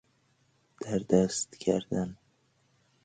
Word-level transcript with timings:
دردست 0.81 1.55
کردن 1.59 2.17